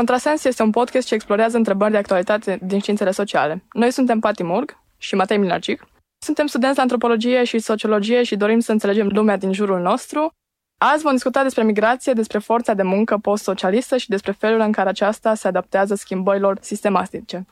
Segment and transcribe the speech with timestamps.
[0.00, 3.64] Contrasens este un podcast ce explorează întrebări de actualitate din științele sociale.
[3.72, 5.86] Noi suntem Pati Murg și Matei Milarcic.
[6.24, 10.32] Suntem studenți la antropologie și sociologie și dorim să înțelegem lumea din jurul nostru.
[10.78, 14.88] Azi vom discuta despre migrație, despre forța de muncă post-socialistă și despre felul în care
[14.88, 17.46] aceasta se adaptează schimbărilor sistematice.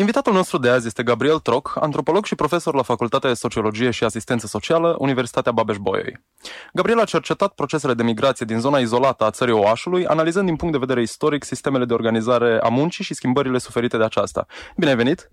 [0.00, 4.04] Invitatul nostru de azi este Gabriel Troc, antropolog și profesor la Facultatea de Sociologie și
[4.04, 6.24] Asistență Socială, Universitatea Babeș-Bolyai.
[6.72, 10.72] Gabriel a cercetat procesele de migrație din zona izolată a țării Oașului, analizând din punct
[10.72, 14.46] de vedere istoric sistemele de organizare a muncii și schimbările suferite de aceasta.
[14.76, 15.30] Bine ai venit!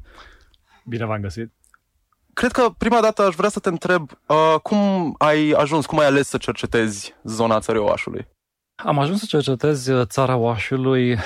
[0.85, 1.53] Bine v-am găsit!
[2.33, 6.05] Cred că prima dată aș vrea să te întreb uh, cum ai ajuns, cum ai
[6.05, 8.27] ales să cercetezi zona țării Oașului?
[8.75, 11.19] Am ajuns să cercetez uh, țara Oașului uh,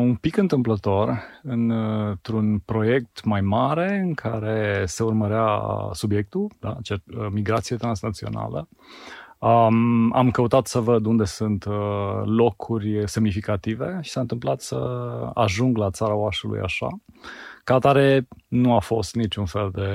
[0.00, 5.60] un pic întâmplător într-un proiect mai mare în care se urmărea
[5.92, 8.68] subiectul, da, uh, migrație transnațională.
[9.38, 14.76] Um, am căutat să văd unde sunt uh, locuri semnificative și s-a întâmplat să
[15.34, 16.88] ajung la țara Oașului așa.
[17.64, 19.88] Ca atare nu a fost niciun fel de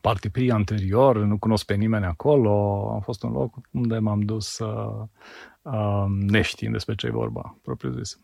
[0.00, 2.52] partiprii anterior, nu cunosc pe nimeni acolo,
[2.96, 5.06] a fost un loc unde m-am dus uh, uh,
[6.08, 8.20] neștiind despre ce e vorba, propriu zis.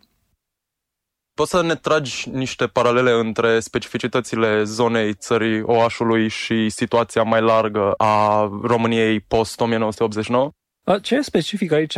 [1.35, 7.93] Poți să ne tragi niște paralele între specificitățile zonei țării Oașului și situația mai largă
[7.93, 10.62] a României post-1989?
[11.03, 11.97] Ce e specific aici?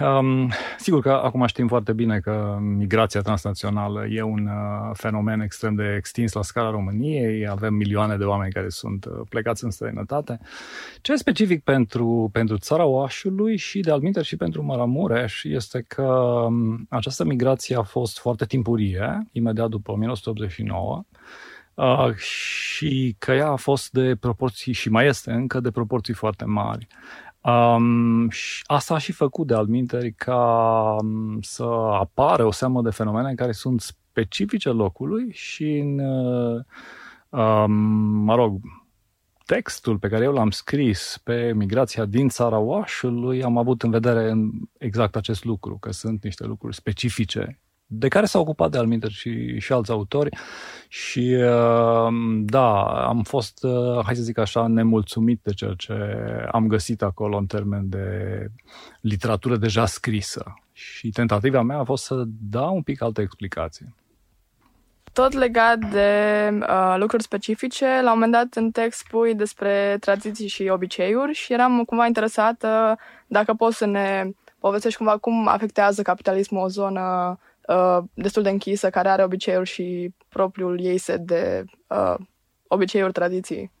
[0.00, 5.74] Um, sigur că acum știm foarte bine că migrația transnațională e un uh, fenomen extrem
[5.74, 10.40] de extins la scara României, avem milioane de oameni care sunt uh, plecați în străinătate.
[11.00, 16.02] Ce e specific pentru, pentru țara Oașului și de alminter și pentru Maramureș este că
[16.02, 21.04] um, această migrație a fost foarte timpurie, imediat după 1989,
[21.80, 26.44] Uh, și că ea a fost de proporții și mai este încă de proporții foarte
[26.44, 26.86] mari.
[27.42, 31.64] Um, și asta a și făcut de alminteri ca um, să
[32.00, 36.64] apară o seamă de fenomene care sunt specifice locului și în, uh,
[37.28, 37.72] um,
[38.24, 38.60] mă rog,
[39.44, 44.34] textul pe care eu l-am scris pe migrația din țara Oașului, am avut în vedere
[44.78, 47.60] exact acest lucru, că sunt niște lucruri specifice
[47.92, 50.36] de care s-au ocupat de alminte și, și alți autori
[50.88, 52.08] și uh,
[52.40, 55.94] da, am fost, uh, hai să zic așa, nemulțumit de ceea ce
[56.52, 58.46] am găsit acolo în termen de
[59.00, 63.94] literatură deja scrisă și tentativa mea a fost să dau un pic altă explicație.
[65.12, 66.08] Tot legat de
[66.60, 71.52] uh, lucruri specifice, la un moment dat în text spui despre tradiții și obiceiuri și
[71.52, 77.48] eram cumva interesată dacă poți să ne povestești cumva cum afectează capitalismul o zonă uh,
[78.14, 82.14] destul de închisă, care are obiceiuri și propriul ei set de uh,
[82.66, 83.72] obiceiuri, tradiții.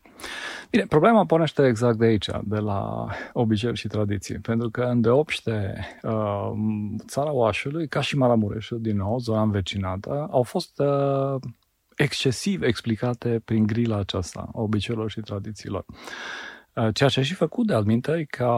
[0.70, 6.50] Bine, problema pornește exact de aici, de la obiceiuri și tradiții, pentru că îndeopște uh,
[7.06, 11.40] țara Oașului, ca și Maramureșul, din nou, zona învecinată, au fost uh,
[11.96, 15.84] excesiv explicate prin grila aceasta, obiceiurilor și tradițiilor.
[15.88, 15.96] Uh,
[16.92, 18.54] ceea ce a și făcut de alminteri ca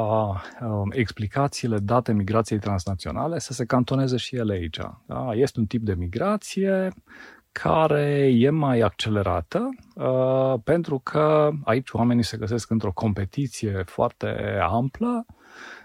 [0.60, 4.78] um, explicațiile date migrației transnaționale să se cantoneze și ele aici.
[5.06, 5.30] Da?
[5.34, 6.92] Este un tip de migrație
[7.52, 15.26] care e mai accelerată uh, pentru că aici oamenii se găsesc într-o competiție foarte amplă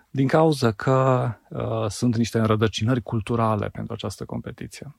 [0.09, 4.95] din cauza că uh, sunt niște înrădăcinări culturale pentru această competiție.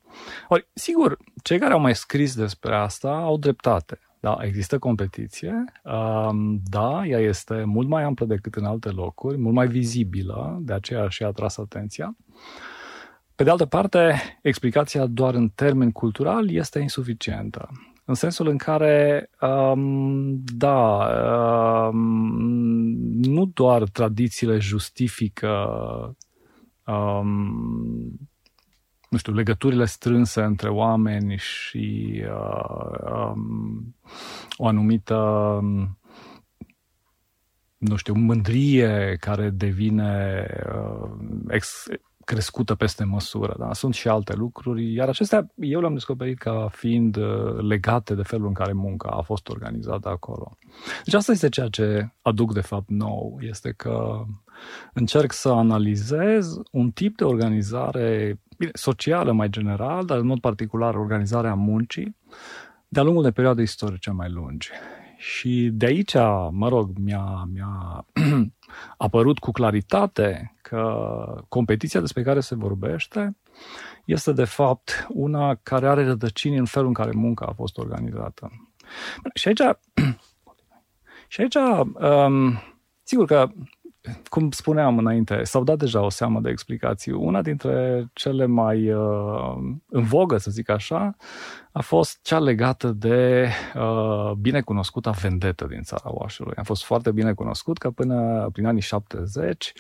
[0.48, 4.00] Ori, sigur, cei care au mai scris despre asta au dreptate.
[4.20, 9.54] Da, există competiție, um, da, ea este mult mai amplă decât în alte locuri, mult
[9.54, 12.16] mai vizibilă, de aceea și a atras atenția.
[13.34, 17.68] Pe de altă parte, explicația doar în termen cultural este insuficientă.
[18.04, 21.08] În sensul în care, um, da,
[21.88, 21.98] um,
[23.20, 25.68] nu doar tradițiile justifică
[26.86, 28.18] um,
[29.09, 33.97] nu știu, legăturile strânse între oameni și uh, um,
[34.57, 35.60] o anumită,
[37.77, 41.10] nu știu, mândrie care devine uh,
[41.49, 41.87] ex,
[42.28, 43.55] crescută peste măsură.
[43.59, 43.72] Da?
[43.72, 48.47] Sunt și alte lucruri, iar acestea eu le-am descoperit ca fiind uh, legate de felul
[48.47, 50.59] în care munca a fost organizată acolo.
[51.05, 54.25] Deci asta este ceea ce aduc de fapt nou, este că
[54.93, 60.95] încerc să analizez un tip de organizare bine, socială mai general, dar în mod particular
[60.95, 62.16] organizarea muncii,
[62.89, 64.71] de-a lungul de perioade istorice mai lungi.
[65.16, 66.15] Și de aici,
[66.51, 68.07] mă rog, mi-a, mi-a
[69.07, 73.37] apărut cu claritate că competiția despre care se vorbește
[74.05, 78.51] este de fapt una care are rădăcini în felul în care munca a fost organizată.
[79.34, 79.63] Și aici,
[81.28, 82.59] și aici um,
[83.03, 83.49] sigur că
[84.28, 87.12] cum spuneam înainte, s-au dat deja o seamă de explicații.
[87.12, 89.56] Una dintre cele mai uh,
[89.86, 91.16] în vogă, să zic așa,
[91.72, 96.56] a fost cea legată de uh, binecunoscuta vendetă din țara Oașului.
[96.56, 99.72] A fost foarte bine cunoscut că până prin anii 70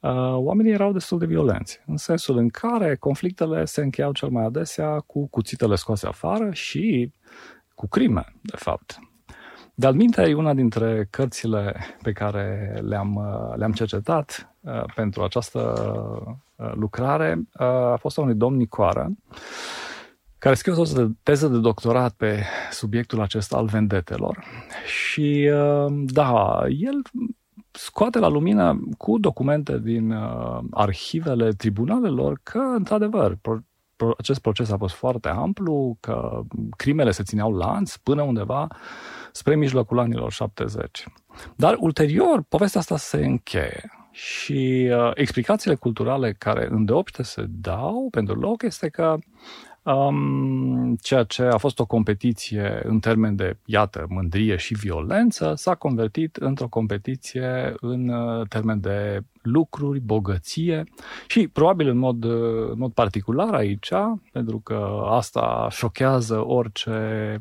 [0.00, 4.44] uh, oamenii erau destul de violenți, în sensul în care conflictele se încheiau cel mai
[4.44, 7.12] adesea cu cuțitele scoase afară și
[7.74, 8.98] cu crime, de fapt.
[9.80, 9.94] De-al
[10.28, 15.74] e una dintre cărțile pe care le-am, uh, le-am cercetat uh, pentru această
[16.56, 19.10] uh, lucrare uh, a fost a unui domn Nicoară,
[20.38, 24.44] care scrie o de teză de doctorat pe subiectul acesta al vendetelor.
[24.86, 27.02] Și uh, da, el
[27.70, 33.36] scoate la lumină cu documente din uh, arhivele tribunalelor că, într-adevăr,
[34.18, 36.40] acest proces a fost foarte amplu, că
[36.76, 38.68] crimele se țineau lanț până undeva
[39.32, 41.04] spre mijlocul anilor 70.
[41.56, 48.34] Dar ulterior, povestea asta se încheie și uh, explicațiile culturale care îndeopște se dau pentru
[48.34, 49.18] loc este că
[49.82, 55.74] um, ceea ce a fost o competiție în termen de, iată, mândrie și violență, s-a
[55.74, 60.84] convertit într-o competiție în uh, termen de lucruri, bogăție
[61.26, 62.24] și probabil în mod,
[62.70, 63.90] în mod particular aici,
[64.32, 67.40] pentru că asta șochează orice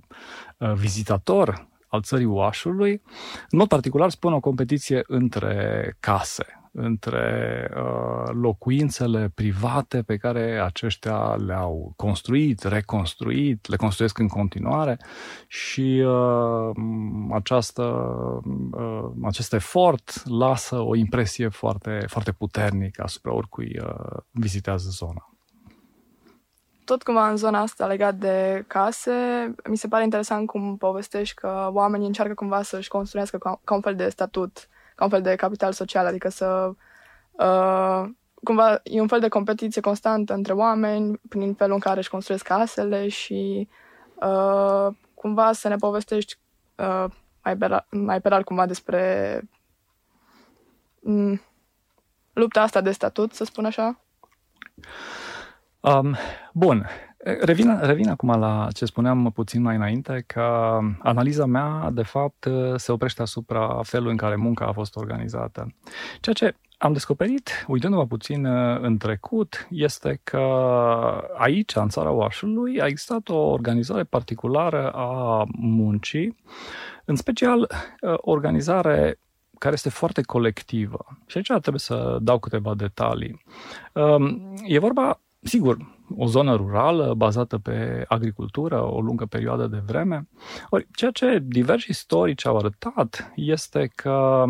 [0.58, 3.02] uh, vizitator al țării Oașului,
[3.50, 11.36] în mod particular spun o competiție între case, între uh, locuințele private pe care aceștia
[11.36, 14.98] le-au construit, reconstruit, le construiesc în continuare
[15.48, 16.70] și uh,
[17.32, 17.84] această,
[18.72, 25.29] uh, acest efort lasă o impresie foarte, foarte puternică asupra oricui uh, vizitează zona
[26.90, 29.12] tot cumva în zona asta legat de case,
[29.70, 33.82] mi se pare interesant cum povestești că oamenii încearcă cumva să-și construiască ca, ca un
[33.82, 36.72] fel de statut ca un fel de capital social, adică să
[37.32, 38.10] uh,
[38.44, 42.44] cumva e un fel de competiție constantă între oameni prin felul în care își construiesc
[42.44, 43.68] casele și
[44.16, 46.38] uh, cumva să ne povestești
[46.76, 47.06] uh,
[47.44, 49.42] mai, pe, mai pe cumva despre
[51.00, 51.42] um,
[52.34, 54.00] lupta asta de statut, să spun așa.
[55.82, 56.16] Um,
[56.54, 56.86] bun,
[57.24, 62.92] Revin, revin acum la ce spuneam puțin mai înainte, că analiza mea, de fapt, se
[62.92, 65.76] oprește asupra felului în care munca a fost organizată.
[66.20, 68.46] Ceea ce am descoperit, uitându-mă puțin
[68.82, 70.40] în trecut, este că
[71.38, 76.36] aici, în țara Oașului, a existat o organizare particulară a muncii,
[77.06, 77.70] în special
[78.16, 79.20] organizare
[79.58, 81.06] care este foarte colectivă.
[81.26, 83.44] Și aici trebuie să dau câteva detalii.
[84.66, 85.78] E vorba, sigur,
[86.18, 90.28] o zonă rurală bazată pe agricultură o lungă perioadă de vreme.
[90.70, 94.44] Ori, ceea ce diversi istorici au arătat este că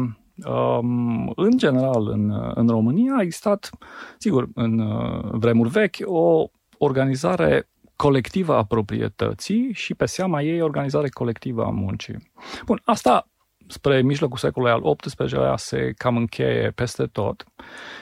[0.46, 3.70] um, în general în, în România a existat,
[4.18, 11.10] sigur, în uh, vremuri vechi, o organizare colectivă a proprietății și pe seama ei organizare
[11.10, 12.32] colectivă a muncii.
[12.66, 13.28] Bun, asta
[13.70, 17.46] spre mijlocul secolului al XVIII-lea se cam încheie peste tot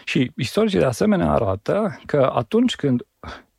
[0.05, 3.05] și istoricii de asemenea arată că atunci când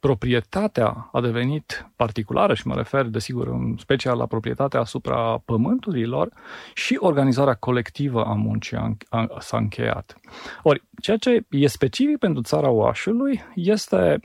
[0.01, 6.33] proprietatea a devenit particulară și mă refer, desigur, în special la proprietatea asupra pământurilor
[6.75, 8.97] și organizarea colectivă a muncii
[9.39, 10.17] s-a încheiat.
[10.63, 14.21] Ori, ceea ce e specific pentru țara Oașului este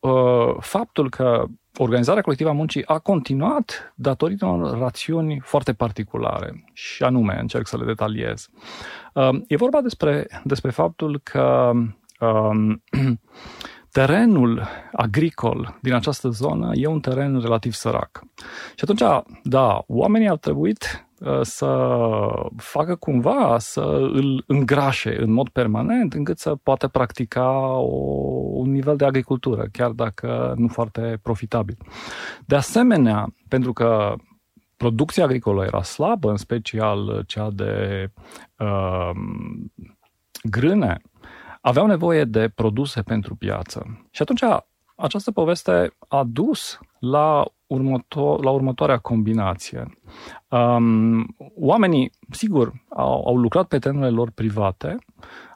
[0.00, 1.44] uh, faptul că
[1.78, 7.76] organizarea colectivă a muncii a continuat datorită unor rațiuni foarte particulare și anume, încerc să
[7.76, 8.48] le detaliez.
[9.14, 11.72] Uh, e vorba despre, despre faptul că
[12.20, 12.74] uh,
[13.92, 18.22] terenul agricol din această zonă e un teren relativ sărac.
[18.74, 21.07] Și atunci, da, oamenii au trebuit uh,
[21.42, 22.00] să
[22.56, 23.80] facă cumva, să
[24.12, 27.96] îl îngrașe în mod permanent, încât să poată practica o,
[28.52, 31.76] un nivel de agricultură, chiar dacă nu foarte profitabil.
[32.46, 34.14] De asemenea, pentru că
[34.76, 38.06] producția agricolă era slabă, în special cea de
[38.58, 39.10] uh,
[40.42, 41.00] grâne,
[41.60, 44.06] aveau nevoie de produse pentru piață.
[44.10, 44.42] Și atunci
[44.96, 49.98] această poveste a dus la, următo- la următoarea combinație.
[50.48, 54.96] Um, oamenii, sigur, au, au lucrat pe terenurile lor private,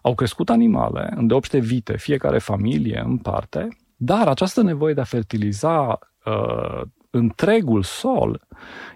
[0.02, 5.98] au crescut animale, îndeopște vite, fiecare familie în parte, dar această nevoie de a fertiliza
[6.24, 8.40] uh, întregul sol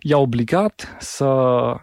[0.00, 1.74] i-a obligat să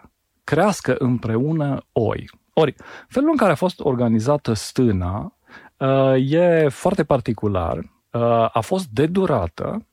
[0.44, 2.30] crească împreună oi.
[2.54, 2.76] Ori,
[3.08, 5.38] felul în care a fost organizată stâna
[5.78, 7.78] uh, e foarte particular.
[7.78, 8.22] Uh,
[8.52, 9.93] a fost de durată, uh,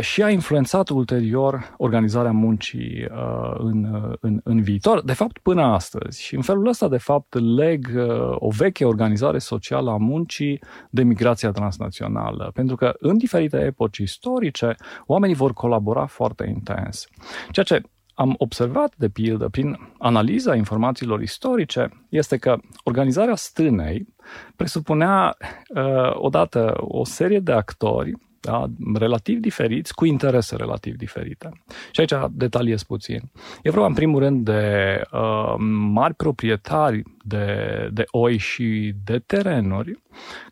[0.00, 6.22] și a influențat ulterior organizarea muncii uh, în, în, în viitor, de fapt până astăzi.
[6.22, 7.90] Și în felul ăsta, de fapt, leg
[8.34, 10.60] o veche organizare socială a muncii
[10.90, 12.50] de migrația transnațională.
[12.54, 14.74] Pentru că în diferite epoci istorice,
[15.06, 17.06] oamenii vor colabora foarte intens.
[17.50, 17.82] Ceea ce
[18.14, 24.14] am observat, de pildă, prin analiza informațiilor istorice, este că organizarea stânei
[24.56, 25.36] presupunea
[25.74, 31.62] uh, odată o serie de actori da, relativ diferiți, cu interese relativ diferite.
[31.90, 33.20] Și aici detaliez puțin.
[33.62, 35.54] E vorba, în primul rând, de uh,
[35.92, 40.02] mari proprietari de, de oi și de terenuri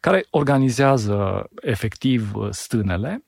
[0.00, 3.24] care organizează efectiv stânele,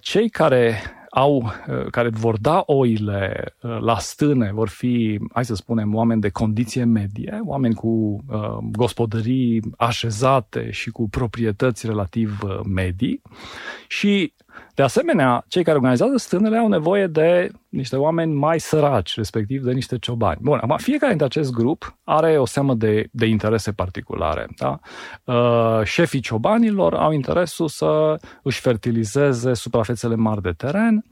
[0.00, 0.82] cei care
[1.14, 6.20] au, uh, care vor da oile uh, la stâne vor fi, hai să spunem, oameni
[6.20, 13.22] de condiție medie, oameni cu uh, gospodării așezate și cu proprietăți relativ uh, medii.
[13.88, 14.32] Și
[14.74, 19.72] de asemenea, cei care organizează stânele au nevoie de niște oameni mai săraci, respectiv de
[19.72, 20.38] niște ciobani.
[20.42, 24.46] Bun, acum fiecare dintre acest grup are o seamă de, de interese particulare.
[24.56, 24.78] Da?
[25.24, 31.04] Uh, șefii ciobanilor au interesul să își fertilizeze suprafețele mari de teren,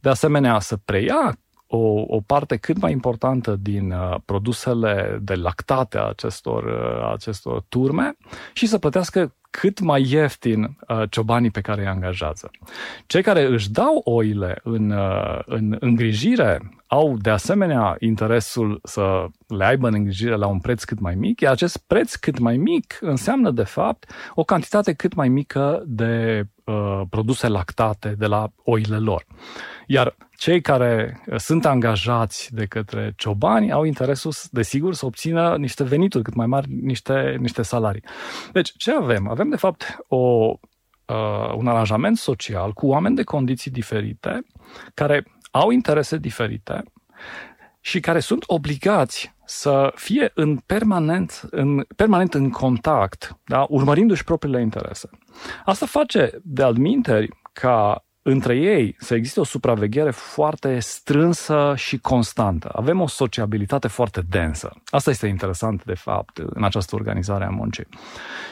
[0.00, 5.98] de asemenea să preia o, o parte cât mai importantă din uh, produsele de lactate
[5.98, 8.16] a acestor, uh, acestor turme
[8.52, 12.50] și să plătească cât mai ieftin uh, ciobanii pe care îi angajează.
[13.06, 19.64] Cei care își dau oile în, uh, în îngrijire au de asemenea interesul să le
[19.64, 22.98] aibă în îngrijire la un preț cât mai mic, iar acest preț cât mai mic
[23.00, 28.98] înseamnă de fapt o cantitate cât mai mică de uh, produse lactate de la oile
[28.98, 29.24] lor.
[29.86, 35.84] Iar cei care uh, sunt angajați de către ciobani au interesul, desigur, să obțină niște
[35.84, 38.04] venituri cât mai mari, niște, niște salarii.
[38.52, 39.28] Deci, ce avem?
[39.28, 44.46] Avem, de fapt, o, uh, un aranjament social cu oameni de condiții diferite,
[44.94, 46.82] care au interese diferite
[47.80, 53.66] și care sunt obligați să fie în permanent în, permanent în contact, da?
[53.68, 55.08] urmărindu-și propriile interese.
[55.64, 62.70] Asta face, de adminteri, ca între ei să existe o supraveghere foarte strânsă și constantă.
[62.72, 64.72] Avem o sociabilitate foarte densă.
[64.86, 67.86] Asta este interesant, de fapt, în această organizare a muncii.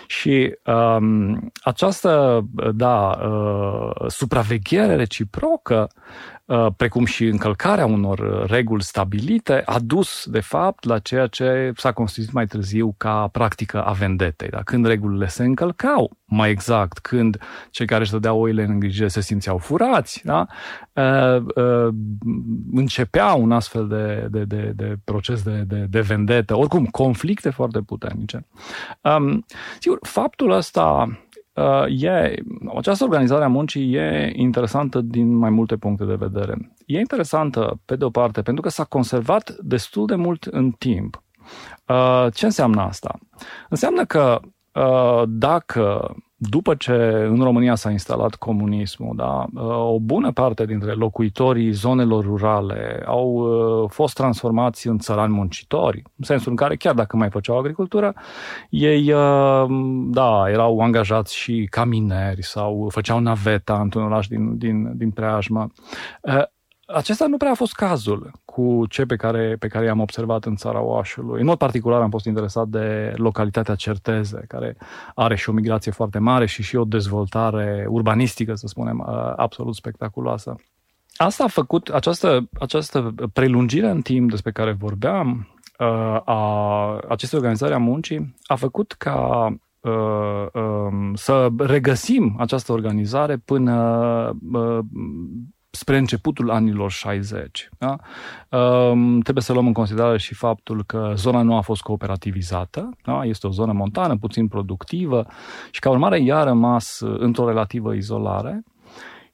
[0.06, 6.33] Și um, această, da, uh, supraveghere reciprocă Uh,
[6.76, 12.32] precum și încălcarea unor reguli stabilite, a dus, de fapt, la ceea ce s-a constituit
[12.32, 14.48] mai târziu ca practică a vendetei.
[14.48, 14.62] Da?
[14.62, 19.20] Când regulile se încălcau, mai exact, când cei care își dădeau oile în îngrijire se
[19.20, 20.46] simțeau furați, da?
[20.92, 21.94] Uh, uh,
[22.72, 27.80] începea un astfel de, de, de, de proces de, de, de vendetă, oricum, conflicte foarte
[27.80, 28.46] puternice.
[29.00, 29.44] Um,
[29.78, 31.18] sigur, faptul ăsta
[31.54, 32.34] Uh, e,
[32.76, 36.74] această organizare a muncii e interesantă din mai multe puncte de vedere.
[36.86, 41.22] E interesantă, pe de o parte, pentru că s-a conservat destul de mult în timp.
[41.86, 43.18] Uh, ce înseamnă asta?
[43.68, 44.40] Înseamnă că
[44.72, 46.14] uh, dacă
[46.48, 46.92] după ce
[47.28, 49.44] în România s-a instalat comunismul, da,
[49.76, 56.24] o bună parte dintre locuitorii zonelor rurale au uh, fost transformați în țărani muncitori, în
[56.24, 58.14] sensul în care chiar dacă mai făceau agricultură,
[58.70, 59.66] ei uh,
[60.10, 65.66] da, erau angajați și ca mineri sau făceau naveta într-un oraș din, din, din preajmă.
[66.88, 70.44] Uh, acesta nu prea a fost cazul cu cei pe care, pe care i-am observat
[70.44, 71.40] în țara Oașului.
[71.40, 74.76] În mod particular am fost interesat de localitatea Certeze, care
[75.14, 79.74] are și o migrație foarte mare și și o dezvoltare urbanistică, să spunem, uh, absolut
[79.74, 80.56] spectaculoasă.
[81.16, 85.48] Asta a făcut, această, această prelungire în timp despre care vorbeam,
[85.78, 89.48] uh, a acestei organizări a muncii, a făcut ca
[89.80, 94.36] uh, um, să regăsim această organizare până
[95.74, 97.68] spre începutul anilor 60.
[97.78, 97.96] Da?
[98.58, 103.24] Um, trebuie să luăm în considerare și faptul că zona nu a fost cooperativizată, da?
[103.24, 105.26] este o zonă montană, puțin productivă
[105.70, 108.64] și ca urmare ea a rămas într-o relativă izolare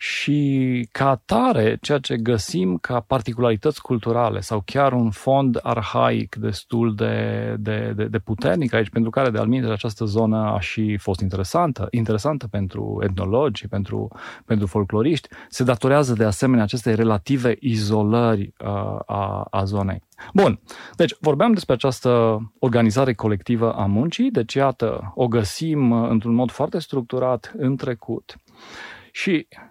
[0.03, 6.95] și ca atare, ceea ce găsim ca particularități culturale sau chiar un fond arhaic destul
[6.95, 11.21] de, de, de, de puternic aici, pentru care de alminte această zonă a și fost
[11.21, 14.09] interesantă, interesantă pentru etnologi, pentru,
[14.45, 20.03] pentru folcloriști, se datorează de asemenea acestei relative izolări uh, a, a zonei.
[20.35, 20.61] Bun,
[20.97, 26.79] deci vorbeam despre această organizare colectivă a muncii, deci iată, o găsim într-un mod foarte
[26.79, 28.37] structurat în trecut.
[29.13, 29.70] Și Uh,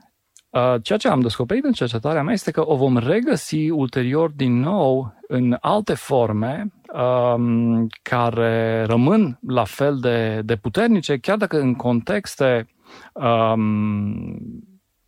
[0.82, 5.14] ceea ce am descoperit în cercetarea mea este că o vom regăsi ulterior din nou
[5.28, 12.68] în alte forme um, care rămân la fel de, de puternice, chiar dacă în contexte
[13.14, 14.38] um,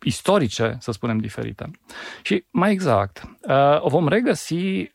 [0.04, 1.70] istorice, să spunem, diferite.
[2.22, 3.22] Și mai exact,
[3.78, 4.90] o vom regăsi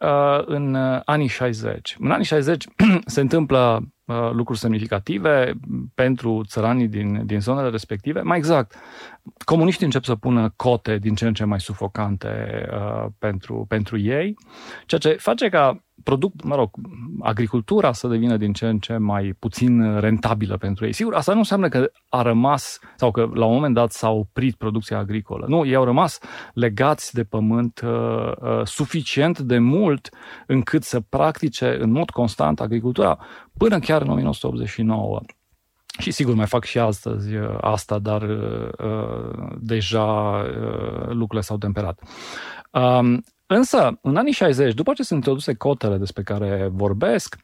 [0.45, 0.75] în
[1.05, 1.95] anii 60.
[1.99, 2.65] În anii 60
[3.05, 3.87] se întâmplă
[4.31, 5.53] lucruri semnificative
[5.95, 8.21] pentru țăranii din, din zonele respective.
[8.21, 8.75] Mai exact,
[9.45, 14.37] comuniștii încep să pună cote din ce în ce mai sufocante uh, pentru, pentru ei,
[14.85, 16.69] ceea ce face ca produc, mă rog,
[17.19, 20.93] agricultura să devină din ce în ce mai puțin rentabilă pentru ei.
[20.93, 24.55] Sigur, asta nu înseamnă că a rămas sau că la un moment dat s-a oprit
[24.55, 25.45] producția agricolă.
[25.47, 26.19] Nu, ei au rămas
[26.53, 30.09] legați de pământ uh, uh, suficient de mult
[30.47, 33.17] încât să practice în mod constant agricultura
[33.57, 35.21] până chiar în 1989.
[35.99, 41.57] Și sigur mai fac și astăzi uh, asta, dar uh, uh, deja uh, lucrurile s-au
[41.57, 41.99] temperat.
[42.71, 47.35] Um, Însă, în anii 60, după ce sunt introduse cotele despre care vorbesc,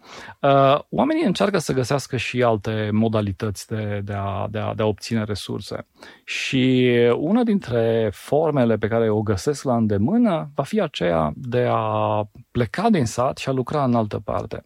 [0.41, 4.85] uh, oamenii încearcă să găsească și alte modalități de, de, a, de, a, de a
[4.85, 5.87] obține resurse.
[6.25, 12.23] Și una dintre formele pe care o găsesc la îndemână va fi aceea de a
[12.51, 14.65] pleca din sat și a lucra în altă parte.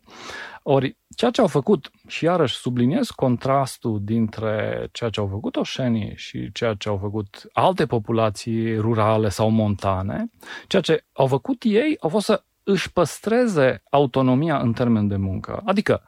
[0.64, 6.14] Ori, ceea ce au făcut, și iarăși subliniez contrastul dintre ceea ce au făcut oșenii
[6.16, 10.30] și ceea ce au făcut alte populații rurale sau montane,
[10.68, 15.62] ceea ce au făcut ei au fost să își păstreze autonomia în termen de muncă.
[15.66, 16.02] Adică,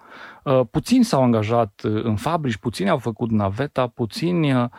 [0.43, 4.69] uh, puțini s-au angajat uh, în fabrici, puțini au făcut naveta, puțini uh,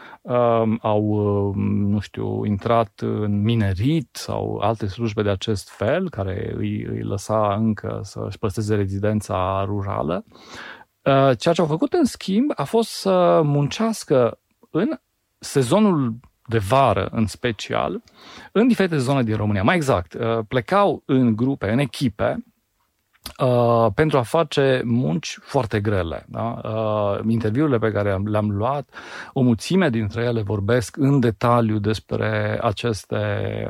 [0.80, 7.02] au, nu știu, intrat în minerit sau alte slujbe de acest fel, care îi, îi
[7.02, 10.24] lăsa încă să-și păstreze rezidența rurală.
[11.38, 14.38] Ceea ce au făcut, în schimb, a fost să muncească
[14.70, 14.88] în
[15.38, 16.14] sezonul
[16.50, 18.02] de vară în special,
[18.52, 19.62] în diferite zone din România.
[19.62, 22.44] Mai exact, uh, plecau în grupe, în echipe,
[23.38, 26.26] Uh, pentru a face munci foarte grele.
[26.28, 26.60] Da?
[26.64, 28.88] Uh, interviurile pe care le-am luat,
[29.32, 33.16] o mulțime dintre ele vorbesc în detaliu despre aceste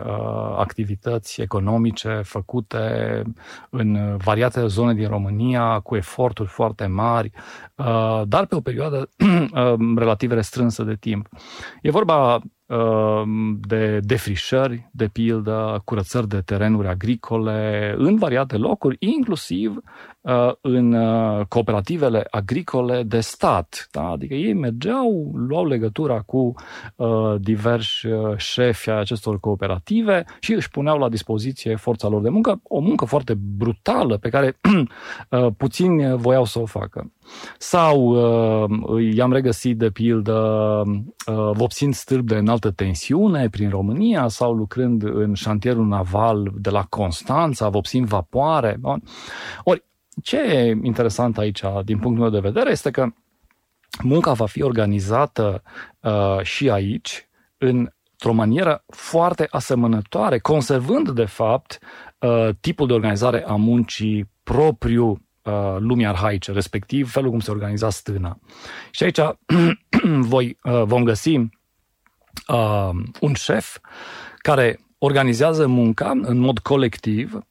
[0.06, 3.22] uh, activități economice făcute
[3.70, 7.30] în variate zone din România, cu eforturi foarte mari,
[7.74, 11.28] uh, dar pe o perioadă uh, relativ restrânsă de timp.
[11.82, 12.50] E vorba Ehm,
[13.61, 20.09] de defrișări, de pildă, curățări de terenuri agricole în variate locuri, inclusiv Uh,
[20.61, 23.88] în uh, cooperativele agricole de stat.
[23.90, 24.09] Da?
[24.09, 26.54] Adică ei mergeau, luau legătura cu
[26.96, 32.28] uh, diversi uh, șefi ai acestor cooperative și își puneau la dispoziție forța lor de
[32.28, 34.59] muncă, o muncă foarte brutală pe care
[35.30, 37.12] uh, puțini voiau să o facă.
[37.59, 40.38] Sau uh, i-am regăsit de pildă
[40.87, 46.87] uh, vopsind stâlp de înaltă tensiune prin România sau lucrând în șantierul naval de la
[46.88, 48.80] Constanța, vopsind vapoare.
[49.64, 49.85] Ori,
[50.22, 53.06] ce e interesant aici, din punctul meu de vedere, este că
[54.02, 55.62] munca va fi organizată
[56.00, 57.28] uh, și aici
[57.59, 61.78] într-o manieră foarte asemănătoare, conservând, de fapt,
[62.18, 65.09] uh, tipul de organizare a muncii propriu
[65.42, 68.38] uh, lumii arhaice, respectiv felul cum se organiza stâna.
[68.90, 69.20] Și aici
[70.33, 73.78] voi, uh, vom găsi uh, un șef
[74.37, 77.49] care organizează munca în mod colectiv, Uh,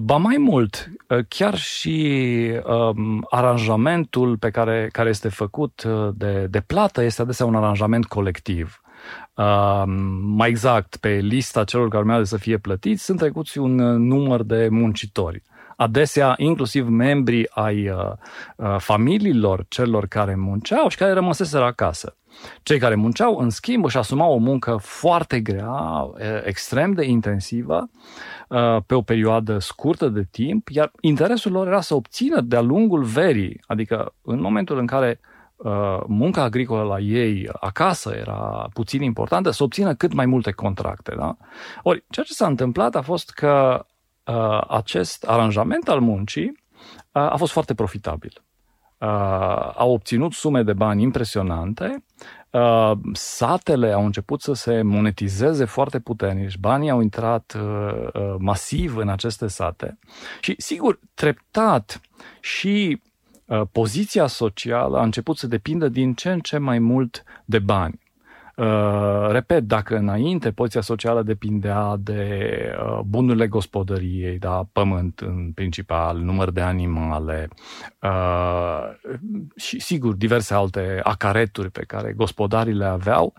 [0.00, 6.46] ba mai mult, uh, chiar și um, aranjamentul pe care, care este făcut uh, de,
[6.46, 8.80] de plată este adesea un aranjament colectiv.
[9.34, 9.82] Uh,
[10.22, 13.74] mai exact, pe lista celor care urmează să fie plătiți sunt trecuți un
[14.06, 15.42] număr de muncitori.
[15.80, 18.12] Adesea, inclusiv membrii ai uh,
[18.56, 22.14] uh, familiilor celor care munceau și care rămăseseră acasă.
[22.62, 26.06] Cei care munceau, în schimb, își asumau o muncă foarte grea,
[26.44, 27.90] extrem de intensivă,
[28.50, 33.02] Uh, pe o perioadă scurtă de timp, iar interesul lor era să obțină de-a lungul
[33.02, 35.20] verii, adică în momentul în care
[35.56, 41.14] uh, munca agricolă la ei acasă era puțin importantă, să obțină cât mai multe contracte.
[41.16, 41.36] Da?
[41.82, 43.84] Ori, ceea ce s-a întâmplat a fost că uh,
[44.68, 46.52] acest aranjament al muncii
[47.12, 48.42] a fost foarte profitabil.
[49.00, 52.04] Uh, au obținut sume de bani impresionante,
[52.50, 58.96] uh, satele au început să se monetizeze foarte puternic, banii au intrat uh, uh, masiv
[58.96, 59.98] în aceste sate
[60.40, 62.00] și, sigur, treptat
[62.40, 63.02] și
[63.44, 68.00] uh, poziția socială a început să depindă din ce în ce mai mult de bani.
[68.60, 72.48] Uh, repet, dacă înainte poziția socială depindea de
[72.84, 77.48] uh, bunurile gospodăriei, da, pământ în principal, număr de animale
[78.02, 78.82] uh,
[79.56, 83.34] și, sigur, diverse alte acareturi pe care gospodarii le aveau,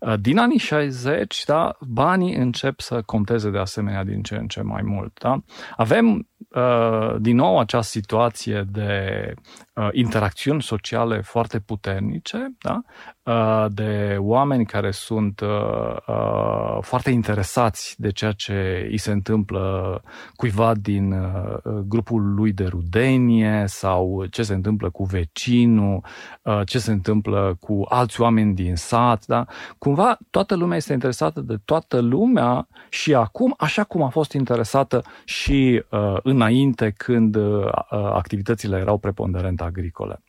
[0.00, 4.62] uh, din anii 60, da, banii încep să conteze de asemenea din ce în ce
[4.62, 5.18] mai mult.
[5.20, 5.42] Da?
[5.76, 9.34] Avem uh, din nou această situație de
[9.72, 12.82] uh, interacțiuni sociale foarte puternice, da?
[13.24, 20.02] uh, de oameni care sunt uh, uh, foarte interesați de ceea ce îi se întâmplă
[20.36, 26.04] cuiva din uh, grupul lui de rudenie sau ce se întâmplă cu vecinul,
[26.42, 29.26] uh, ce se întâmplă cu alți oameni din sat.
[29.26, 29.44] Da?
[29.78, 35.02] Cumva toată lumea este interesată de toată lumea și acum, așa cum a fost interesată
[35.24, 40.22] și uh, înainte când uh, activitățile erau preponderente agricole.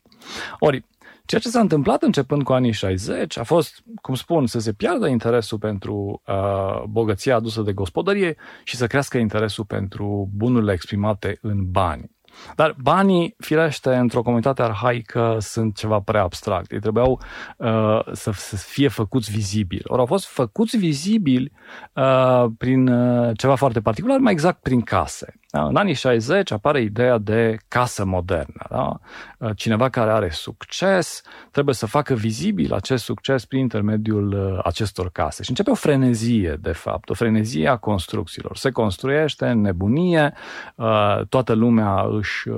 [0.58, 0.84] Ori,
[1.24, 5.06] ceea ce s-a întâmplat începând cu anii 60 a fost, cum spun, să se piardă
[5.06, 11.70] interesul pentru uh, bogăția adusă de gospodărie și să crească interesul pentru bunurile exprimate în
[11.70, 12.10] bani.
[12.54, 16.72] Dar banii, firește, într-o comunitate arhaică sunt ceva prea abstract.
[16.72, 17.20] Ei trebuiau
[17.56, 19.82] uh, să, să fie făcuți vizibili.
[19.84, 21.52] Ori au fost făcuți vizibili
[21.92, 25.34] uh, prin uh, ceva foarte particular, mai exact prin case.
[25.56, 25.66] Da?
[25.66, 28.66] În anii 60 apare ideea de casă modernă.
[28.70, 28.98] Da?
[29.38, 35.10] Uh, cineva care are succes trebuie să facă vizibil acest succes prin intermediul uh, acestor
[35.10, 35.42] case.
[35.42, 38.56] Și începe o frenezie, de fapt, o frenezie a construcțiilor.
[38.56, 40.34] Se construiește în nebunie,
[40.74, 42.48] uh, toată lumea își,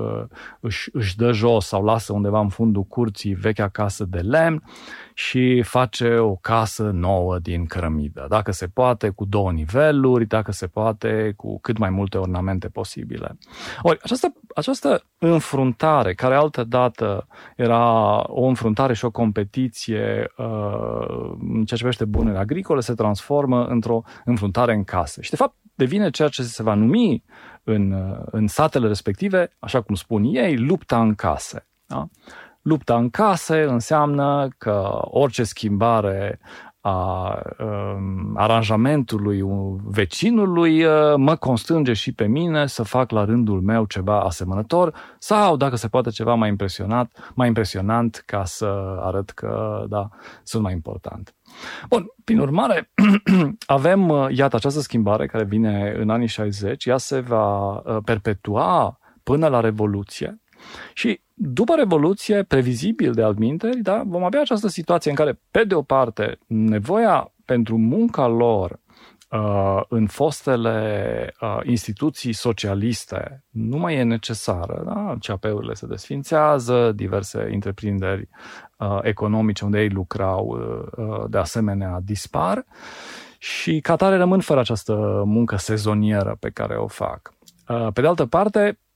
[0.59, 4.63] își, își dă jos sau lasă undeva în fundul curții vechea casă de lemn
[5.13, 8.25] și face o casă nouă din cărămidă.
[8.29, 12.88] Dacă se poate, cu două niveluri, dacă se poate, cu cât mai multe ornamente posibile.
[13.81, 21.53] Ori, această, această înfruntare, care altă dată era o înfruntare și o competiție uh, în
[21.53, 25.21] ceea ce privește bunurile agricole, se transformă într-o înfruntare în casă.
[25.21, 27.23] Și, de fapt, devine ceea ce se va numi
[27.63, 31.67] în, în satele respective, așa cum spun ei, lupta în case.
[31.85, 32.07] Da?
[32.61, 36.39] Lupta în case înseamnă că orice schimbare
[36.81, 39.43] a um, aranjamentului
[39.83, 45.57] vecinului uh, mă constrânge și pe mine să fac la rândul meu ceva asemănător sau,
[45.57, 50.09] dacă se poate, ceva mai impresionat, mai impresionant ca să arăt că, da,
[50.43, 51.35] sunt mai important.
[51.89, 52.91] Bun, prin urmare,
[53.65, 58.99] avem, uh, iată, această schimbare care vine în anii 60, ea se va uh, perpetua
[59.23, 60.41] până la Revoluție
[60.93, 65.75] și după Revoluție, previzibil de altminteri, da, vom avea această situație în care, pe de
[65.75, 68.79] o parte, nevoia pentru munca lor
[69.31, 74.83] uh, în fostele uh, instituții socialiste nu mai e necesară.
[74.85, 75.15] Da?
[75.19, 78.29] CAP-urile se desfințează, diverse întreprinderi
[78.77, 82.65] uh, economice unde ei lucrau uh, uh de asemenea dispar
[83.37, 87.33] și ca tare rămân fără această muncă sezonieră pe care o fac.
[87.67, 88.88] Uh, pe de altă parte, Uh,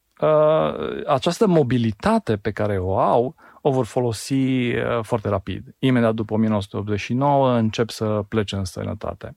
[1.08, 5.76] această mobilitate pe care o au o vor folosi uh, foarte rapid.
[5.80, 9.36] Imediat după 1989 încep să plece în străinătate.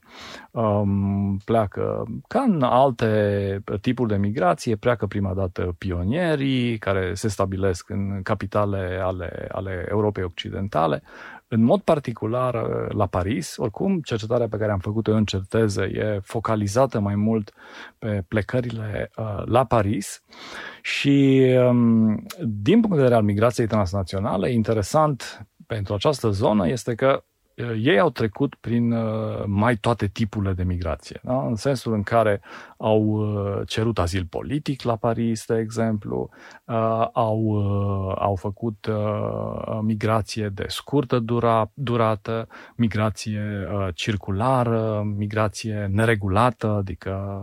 [0.51, 7.91] Um, pleacă, ca în alte tipuri de migrație, pleacă prima dată pionierii care se stabilesc
[7.91, 11.03] în capitale ale, ale Europei Occidentale,
[11.49, 16.21] în mod particular uh, la Paris, oricum, cercetarea pe care am făcut-o în certeză e
[16.23, 17.53] focalizată mai mult
[17.99, 20.23] pe plecările uh, la Paris
[20.83, 27.25] și um, din punct de vedere al migrației transnaționale, interesant pentru această zonă este că
[27.36, 27.36] Uh,
[27.83, 31.47] ei au trecut prin uh, mai toate tipurile de migrație, da?
[31.47, 32.41] în sensul în care
[32.77, 36.31] au uh, cerut azil politic la Paris, de exemplu,
[37.13, 37.57] au,
[38.19, 38.87] au făcut
[39.83, 47.43] migrație de scurtă dura, durată, migrație circulară, migrație neregulată, adică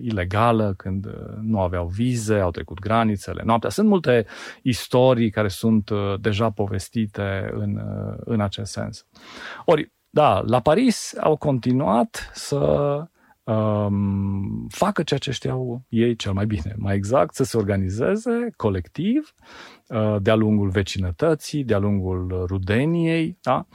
[0.00, 1.06] ilegală, când
[1.40, 3.70] nu aveau vize, au trecut granițele noaptea.
[3.70, 4.26] Sunt multe
[4.62, 7.80] istorii care sunt deja povestite în,
[8.24, 9.06] în acest sens.
[9.64, 12.58] Ori, da, la Paris au continuat să
[13.44, 19.34] um, facă ceea ce știau ei cel mai bine, mai exact, să se organizeze colectiv
[19.88, 23.66] uh, de-a lungul vecinătății, de-a lungul rudeniei, da?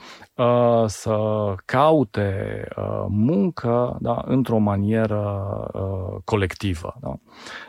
[0.44, 1.18] uh, să
[1.64, 4.22] caute uh, muncă da?
[4.26, 6.94] într-o manieră uh, colectivă.
[7.00, 7.14] Da?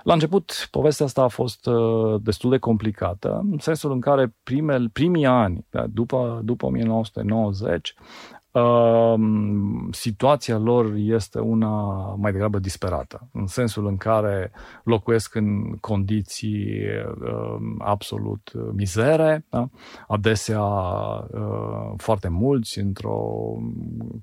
[0.04, 4.90] La început, povestea asta a fost uh, destul de complicată, în sensul în care primel,
[4.90, 5.86] primii ani, da?
[5.88, 7.94] după, după 1990,
[9.92, 11.70] situația lor este una
[12.18, 14.52] mai degrabă disperată, în sensul în care
[14.84, 16.82] locuiesc în condiții
[17.78, 19.70] absolut mizere, da?
[20.08, 20.64] adesea
[21.98, 23.34] foarte mulți într-o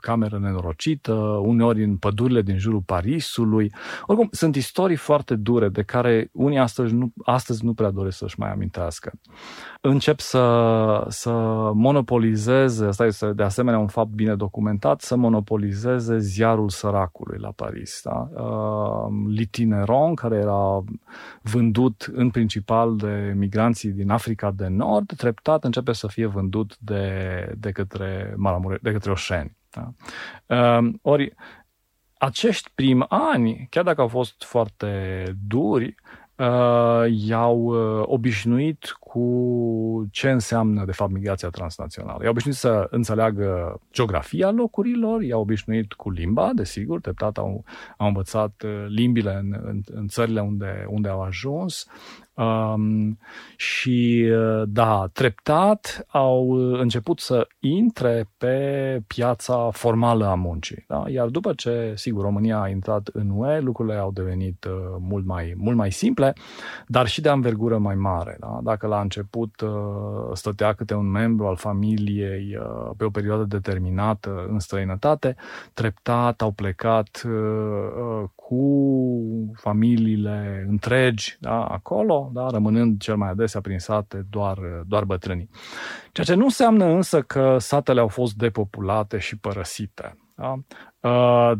[0.01, 1.13] cameră nenorocită,
[1.43, 3.73] uneori în pădurile din jurul Parisului.
[4.07, 8.39] Oricum, sunt istorii foarte dure de care unii astăzi nu, astăzi nu prea doresc să-și
[8.39, 9.13] mai amintească.
[9.81, 11.31] Încep să, să
[11.75, 18.01] monopolizeze, asta este de asemenea un fapt bine documentat, să monopolizeze ziarul săracului la Paris.
[18.05, 18.29] Da?
[18.43, 20.85] Uh, L'Itineron, care era
[21.43, 27.05] vândut în principal de migranții din Africa de Nord, treptat începe să fie vândut de,
[27.59, 29.57] de către, Maramure, de către oșeni.
[29.71, 29.93] Da?
[30.47, 31.35] Uh, ori,
[32.19, 35.95] acești primi ani, chiar dacă au fost foarte duri,
[36.39, 42.19] uh, i-au uh, obișnuit cu ce înseamnă, de fapt, migrația transnațională.
[42.23, 47.65] I-au obișnuit să înțeleagă geografia locurilor, i-au obișnuit cu limba, desigur, treptat au,
[47.97, 51.87] au învățat uh, limbile în, în, în țările unde, unde au ajuns,
[52.39, 53.19] Um,
[53.57, 60.85] și uh, da, treptat au început să intre pe piața formală a muncii.
[60.89, 61.05] Da?
[61.09, 65.55] Iar după ce, sigur, România a intrat în UE, lucrurile au devenit uh, mult, mai,
[65.57, 66.33] mult mai simple,
[66.87, 68.37] dar și de învergură mai mare.
[68.41, 68.61] Da?
[68.63, 69.71] Dacă la început uh,
[70.33, 75.37] stătea câte un membru al familiei uh, pe o perioadă determinată în străinătate,
[75.75, 83.61] treptat au plecat uh, uh cu familiile întregi da, acolo, da, rămânând cel mai adesea
[83.61, 85.51] prin sate doar, doar bătrânii.
[86.13, 90.19] Ceea ce nu înseamnă însă că satele au fost depopulate și părăsite.
[90.35, 90.55] Da?
[91.11, 91.53] Uh,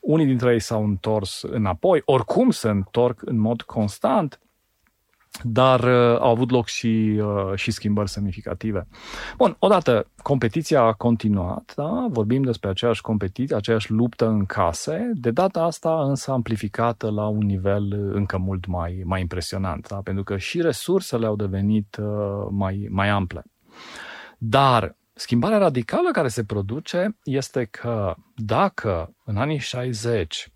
[0.00, 4.40] unii dintre ei s-au întors înapoi, oricum se întorc în mod constant,
[5.42, 8.86] dar uh, au avut loc și, uh, și schimbări semnificative.
[9.36, 12.06] Bun, odată, competiția a continuat, da?
[12.08, 17.46] vorbim despre aceeași competiție, aceeași luptă în case, de data asta însă amplificată la un
[17.46, 19.96] nivel încă mult mai, mai impresionant, da?
[19.96, 23.42] pentru că și resursele au devenit uh, mai, mai ample.
[24.38, 30.52] Dar schimbarea radicală care se produce este că dacă în anii 60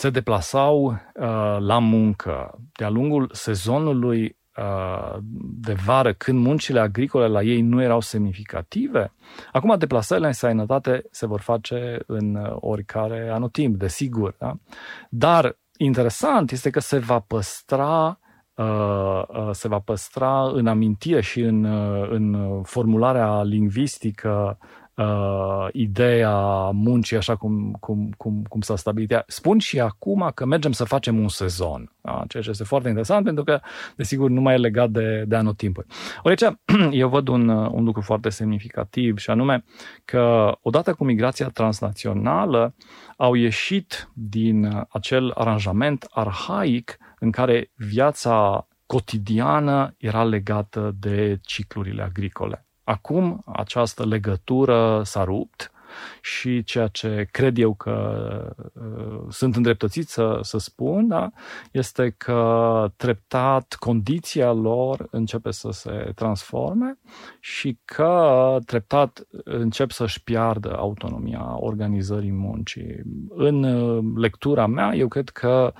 [0.00, 7.42] se deplasau uh, la muncă de-a lungul sezonului uh, de vară, când muncile agricole la
[7.42, 9.12] ei nu erau semnificative.
[9.52, 14.34] Acum deplasările în sănătate se vor face în uh, oricare anotimp, desigur.
[14.38, 14.52] Da?
[15.10, 18.18] Dar interesant este că se va păstra
[18.54, 21.64] uh, uh, se va păstra în amintire și în,
[22.10, 24.58] în formularea lingvistică
[25.00, 29.22] uh, ideea muncii așa cum, cum, cum, cum s-a stabilit.
[29.26, 32.24] Spun și acum că mergem să facem un sezon, da?
[32.28, 33.60] ceea ce este foarte interesant pentru că,
[33.96, 35.86] desigur, nu mai e legat de, de anotimpuri.
[36.22, 36.54] Ori aici
[37.00, 39.64] eu văd un, un lucru foarte semnificativ și anume
[40.04, 42.74] că odată cu migrația transnațională
[43.16, 52.64] au ieșit din acel aranjament arhaic în care viața cotidiană era legată de ciclurile agricole.
[52.90, 55.72] Acum această legătură s-a rupt
[56.20, 61.30] și ceea ce cred eu că uh, sunt îndreptățit să, să spun da,
[61.72, 66.98] este că treptat condiția lor începe să se transforme
[67.40, 73.00] și că treptat încep să-și piardă autonomia organizării muncii.
[73.28, 75.72] În uh, lectura mea, eu cred că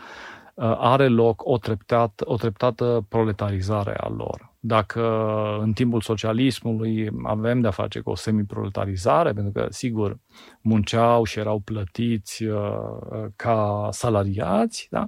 [0.54, 5.02] uh, are loc o, treptat, o treptată proletarizare a lor dacă
[5.60, 10.18] în timpul socialismului avem de-a face cu o semiproletarizare, pentru că, sigur,
[10.60, 15.06] munceau și erau plătiți uh, ca salariați, da?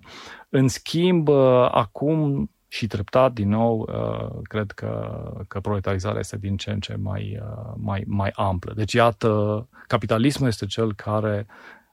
[0.48, 6.56] în schimb, uh, acum și treptat, din nou, uh, cred că, că proletarizarea este din
[6.56, 7.42] ce în ce mai,
[7.76, 8.72] mai, mai amplă.
[8.76, 11.46] Deci, iată, capitalismul este cel care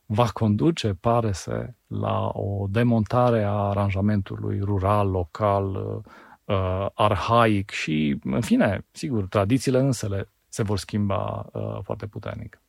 [0.05, 6.01] va conduce, pare să, la o demontare a aranjamentului rural, local,
[6.49, 12.61] uh, arhaic și, în fine, sigur, tradițiile însele se vor schimba uh, foarte puternic.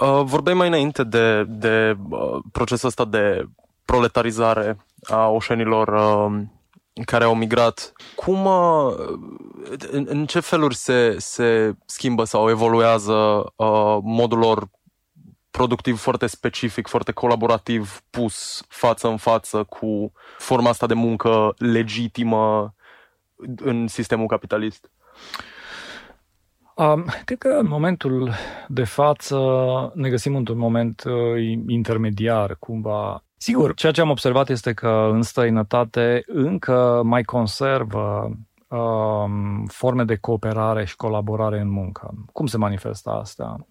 [0.00, 3.48] Uh, vorbeai mai înainte de, de uh, procesul ăsta de
[3.84, 6.42] proletarizare a oșenilor uh,
[7.04, 7.92] care au migrat.
[8.16, 8.94] Cum, uh,
[9.90, 13.12] în, în ce feluri se, se schimbă sau evoluează
[13.56, 14.68] uh, modul lor
[15.52, 22.74] productiv foarte specific, foarte colaborativ, pus față în față cu forma asta de muncă legitimă
[23.56, 24.90] în sistemul capitalist?
[26.74, 28.32] Um, cred că în momentul
[28.68, 29.38] de față
[29.94, 31.12] ne găsim într-un moment uh,
[31.66, 33.24] intermediar, cumva.
[33.36, 38.36] Sigur, ceea ce am observat este că în străinătate încă mai conservă
[38.72, 42.14] um, forme de cooperare și colaborare în muncă.
[42.32, 43.66] Cum se manifestă asta?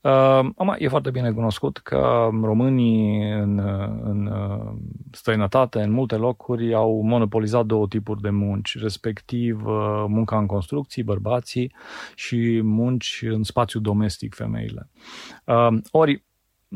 [0.00, 3.58] Uh, e foarte bine cunoscut că românii în,
[4.02, 4.72] în uh,
[5.10, 11.02] străinătate, în multe locuri, au monopolizat două tipuri de munci, respectiv uh, munca în construcții,
[11.02, 11.74] bărbații,
[12.14, 14.90] și munci în spațiu domestic, femeile.
[15.44, 16.24] Uh, ori,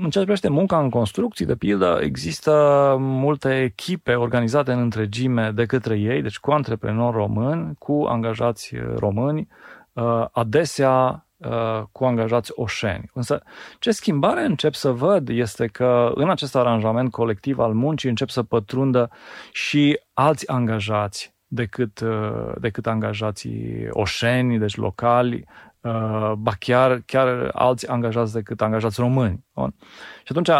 [0.02, 5.66] în ce privește munca în construcții, de pildă, există multe echipe organizate în întregime de
[5.66, 9.48] către ei, deci cu antreprenori români, cu angajați români,
[9.92, 13.10] uh, adesea uh, cu angajați oșeni.
[13.12, 13.42] Însă,
[13.78, 18.42] ce schimbare încep să văd este că în acest aranjament colectiv al muncii încep să
[18.42, 19.10] pătrundă
[19.52, 25.69] și alți angajați decât, uh, decât angajații oșeni, deci locali, uh,
[26.36, 29.44] ba chiar, chiar alți angajați decât angajați români.
[29.54, 29.74] Bun?
[30.22, 30.50] Și atunci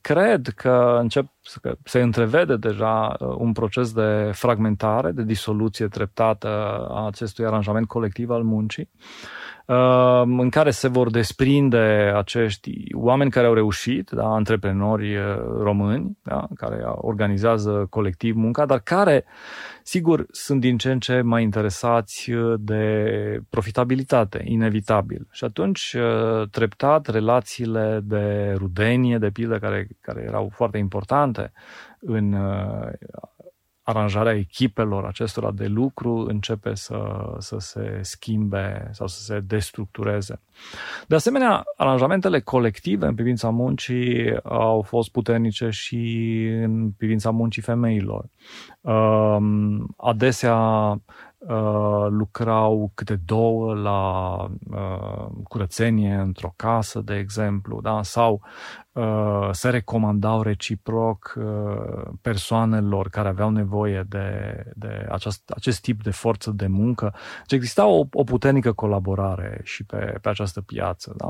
[0.00, 1.37] cred că încep să
[1.84, 6.48] se întrevede deja uh, un proces de fragmentare, de disoluție treptată
[6.90, 8.90] a acestui aranjament colectiv al muncii.
[9.68, 15.22] Ehm, în care se vor desprinde acești oameni care au reușit, da, antreprenori eh,
[15.58, 19.24] români, da, care organizează colectiv munca, dar care,
[19.82, 25.26] sigur, sunt din ce în ce mai interesați eh, de profitabilitate, inevitabil.
[25.30, 31.37] Și atunci, eh, treptat, relațiile de rudenie, de pildă, care, care erau foarte importante
[32.00, 32.34] în
[33.88, 36.98] aranjarea echipelor acestora de lucru începe să,
[37.38, 40.40] să se schimbe sau să se destructureze.
[41.06, 48.24] De asemenea, aranjamentele colective în privința muncii au fost puternice și în privința muncii femeilor.
[48.80, 51.00] Um, adesea
[51.38, 54.36] Uh, lucrau câte două la
[54.70, 58.02] uh, curățenie într-o casă, de exemplu, da?
[58.02, 58.87] sau uh,
[59.50, 66.50] se recomandau reciproc uh, persoanelor care aveau nevoie de, de acest, acest tip de forță
[66.50, 67.14] de muncă.
[67.38, 71.14] Deci exista o, o puternică colaborare și pe, pe această piață.
[71.16, 71.26] Da?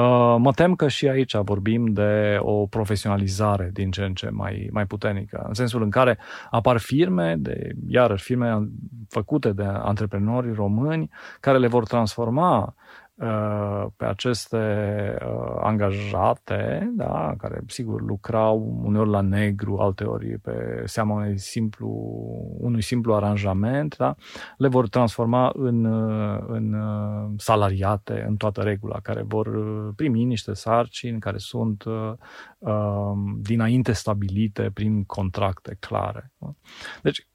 [0.00, 4.68] Uh, mă tem că și aici vorbim de o profesionalizare din ce în ce mai,
[4.72, 6.18] mai puternică, în sensul în care
[6.50, 8.68] apar firme, de, iarăși firme
[9.08, 11.10] făcute făcute de antreprenori români
[11.40, 12.72] care le vor transforma uh,
[13.96, 14.56] pe aceste
[15.26, 21.88] uh, angajate, da, care sigur lucrau uneori la negru, alteori pe seama unui simplu,
[22.58, 24.14] unui simplu aranjament, da,
[24.56, 26.76] le vor transforma în, uh, în
[27.36, 29.48] salariate în toată regula, care vor
[29.94, 31.84] primi niște sarcini care sunt
[33.36, 36.32] dinainte stabilite prin contracte clare.
[37.02, 37.31] Deci, Uh,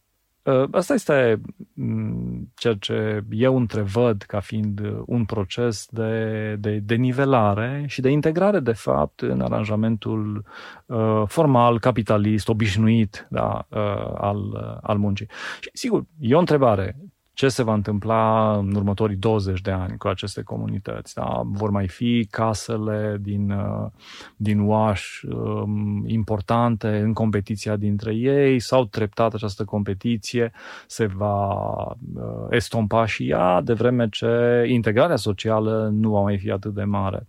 [0.72, 1.42] asta este
[1.74, 8.10] mm, ceea ce eu întrevăd ca fiind un proces de, de, de nivelare și de
[8.10, 10.46] integrare, de fapt, în aranjamentul
[10.86, 15.30] uh, formal, capitalist, obișnuit da, uh, al, al muncii.
[15.60, 16.96] Și, sigur, e o întrebare
[17.38, 21.14] ce se va întâmpla în următorii 20 de ani cu aceste comunități.
[21.14, 21.42] Da?
[21.46, 23.90] Vor mai fi casele din, uh,
[24.36, 30.52] din Oaș um, importante în competiția dintre ei sau treptat această competiție
[30.88, 36.52] se va uh, estompa și ea, de vreme ce integrarea socială nu va mai fi
[36.52, 37.28] atât de mare.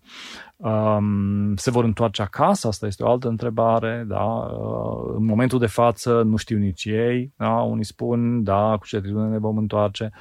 [0.59, 2.67] Um, se vor întoarce acasă?
[2.67, 4.05] Asta este o altă întrebare.
[4.07, 4.25] Da?
[4.25, 7.33] Uh, în momentul de față nu știu nici ei.
[7.37, 7.51] Da?
[7.51, 10.13] Unii spun, da, cu certitudine ne vom întoarce.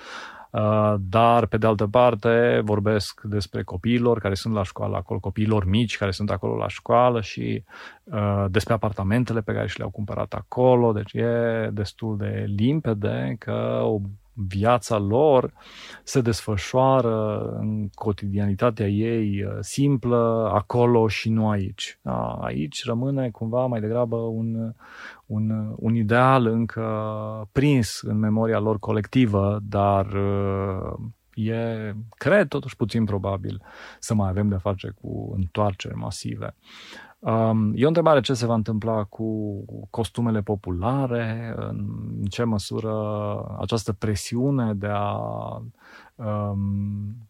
[0.51, 5.65] Uh, dar, pe de altă parte, vorbesc despre copiilor care sunt la școală acolo, copiilor
[5.65, 7.63] mici care sunt acolo la școală și
[8.03, 10.91] uh, despre apartamentele pe care și le-au cumpărat acolo.
[10.91, 13.99] Deci e destul de limpede că o
[14.37, 15.53] viața lor
[16.03, 21.99] se desfășoară în cotidianitatea ei uh, simplă, acolo și nu aici.
[22.01, 24.73] Da, aici rămâne cumva mai degrabă un,
[25.25, 30.93] un, un ideal încă prins în memoria lor colectivă, dar uh,
[31.45, 33.61] e, cred totuși puțin probabil
[33.99, 36.45] să mai avem de face cu întoarceri masive.
[36.45, 37.06] Um,
[37.73, 44.73] e o întrebare ce se va întâmpla cu costumele populare, în ce măsură această presiune
[44.73, 45.17] de a
[46.15, 47.29] um,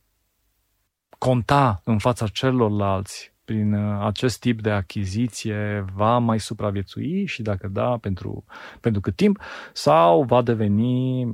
[1.18, 7.68] conta în fața celorlalți prin uh, acest tip de achiziție va mai supraviețui și dacă
[7.68, 8.46] da, pentru,
[8.80, 9.40] pentru cât timp,
[9.74, 11.32] sau va deveni uh,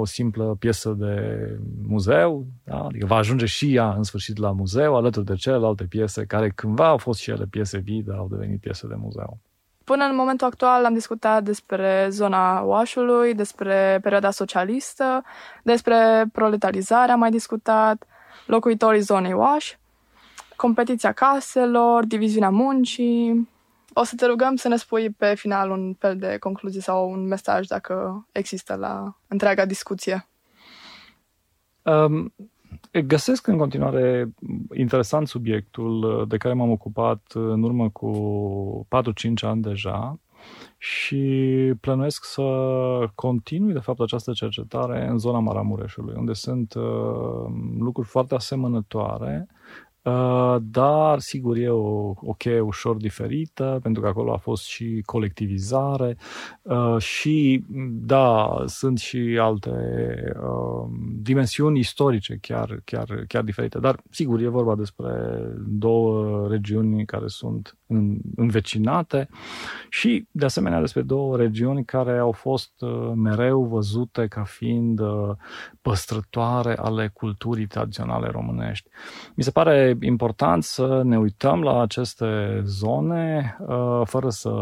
[0.00, 1.14] o simplă piesă de
[1.86, 2.78] muzeu, da?
[2.84, 6.88] adică va ajunge și ea în sfârșit la muzeu, alături de celelalte piese care cândva
[6.88, 9.38] au fost și ele piese vii, dar au devenit piese de muzeu.
[9.84, 15.24] Până în momentul actual am discutat despre zona Oașului, despre perioada socialistă,
[15.62, 18.06] despre proletarizare am mai discutat,
[18.46, 19.74] locuitorii zonei Oaș,
[20.56, 23.48] competiția caselor, diviziunea muncii.
[23.92, 27.26] O să te rugăm să ne spui pe final un fel de concluzie sau un
[27.26, 30.28] mesaj dacă există la întreaga discuție.
[31.82, 32.34] Um,
[33.06, 34.34] găsesc în continuare
[34.74, 40.18] interesant subiectul de care m-am ocupat în urmă cu 4-5 ani deja
[40.78, 42.42] și plănuiesc să
[43.14, 46.82] continui, de fapt, această cercetare în zona Maramureșului, unde sunt uh,
[47.78, 49.55] lucruri foarte asemănătoare Uh,
[50.60, 56.16] dar, sigur, e o, o cheie ușor diferită, pentru că acolo a fost și colectivizare
[56.62, 59.70] uh, și, da, sunt și alte
[60.36, 60.88] uh,
[61.22, 63.78] dimensiuni istorice chiar, chiar, chiar diferite.
[63.78, 65.10] Dar, sigur, e vorba despre
[65.66, 67.76] două regiuni care sunt
[68.36, 69.28] învecinate
[69.88, 72.72] și, de asemenea, despre două regiuni care au fost
[73.14, 75.00] mereu văzute ca fiind
[75.82, 78.88] păstrătoare ale culturii tradiționale românești.
[79.34, 84.52] Mi se pare important să ne uităm la aceste zone uh, fără să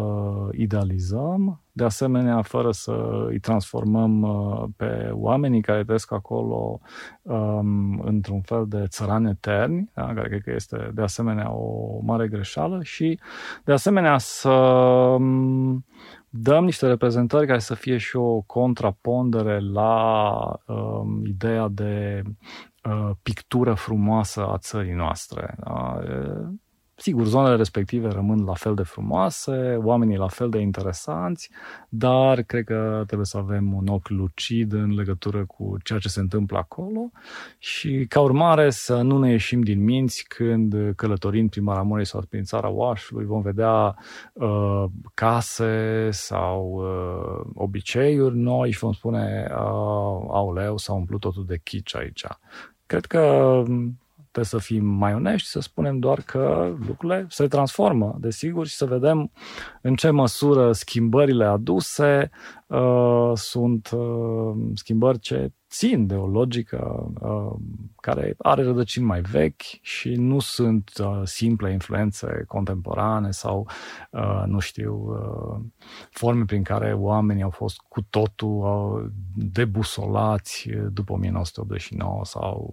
[0.53, 6.81] idealizăm, de asemenea fără să îi transformăm uh, pe oamenii care trăiesc acolo
[7.23, 10.13] um, într-un fel de țărani eterni, da?
[10.15, 13.19] care cred că este de asemenea o mare greșeală și
[13.65, 15.85] de asemenea să um,
[16.29, 22.23] dăm niște reprezentări care să fie și o contrapondere la um, ideea de
[22.85, 25.55] uh, pictură frumoasă a țării noastre.
[25.59, 26.01] Da?
[26.97, 31.51] Sigur, zonele respective rămân la fel de frumoase, oamenii la fel de interesanți,
[31.89, 36.21] dar cred că trebuie să avem un ochi lucid în legătură cu ceea ce se
[36.21, 37.11] întâmplă acolo
[37.59, 42.43] și, ca urmare, să nu ne ieșim din minți când călătorim prin Maramureș sau prin
[42.43, 43.97] țara Oașului, vom vedea
[44.33, 49.57] uh, case sau uh, obiceiuri noi și vom spune, uh,
[50.29, 52.25] auleu, s-a umplut totul de chici aici.
[52.87, 53.63] Cred că
[54.35, 58.85] Trebuie să fim mai onești, să spunem doar că lucrurile se transformă, desigur, și să
[58.85, 59.31] vedem
[59.81, 62.31] în ce măsură schimbările aduse
[62.67, 67.61] uh, sunt uh, schimbări ce țin de o logică uh,
[68.01, 73.69] care are rădăcini mai vechi și nu sunt uh, simple influențe contemporane sau,
[74.11, 75.61] uh, nu știu, uh,
[76.11, 82.71] forme prin care oamenii au fost cu totul uh, debusolați după 1989 sau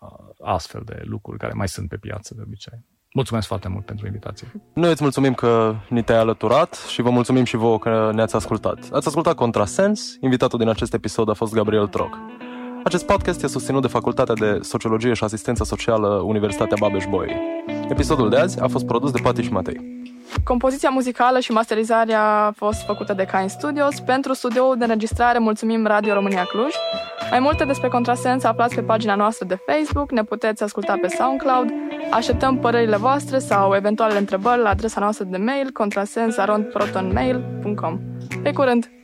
[0.00, 2.84] uh, astfel de lucruri care mai sunt pe piață de obicei.
[3.14, 4.52] Mulțumesc foarte mult pentru invitație.
[4.72, 8.88] Noi îți mulțumim că ni te-ai alăturat și vă mulțumim și vouă că ne-ați ascultat.
[8.92, 12.18] Ați ascultat Contrasens, invitatul din acest episod a fost Gabriel Troc.
[12.84, 17.64] Acest podcast este susținut de Facultatea de Sociologie și Asistență Socială Universitatea Babeș-Bolyai.
[17.88, 20.02] Episodul de azi a fost produs de Pati și Matei.
[20.44, 24.00] Compoziția muzicală și masterizarea a fost făcută de Kain Studios.
[24.00, 26.72] Pentru studioul de înregistrare mulțumim Radio România Cluj.
[27.30, 31.72] Mai multe despre Contrasens aflați pe pagina noastră de Facebook, ne puteți asculta pe SoundCloud.
[32.10, 37.98] Așteptăm părerile voastre sau eventuale întrebări la adresa noastră de mail contrasens.protonmail.com.
[38.42, 38.99] Pe curând!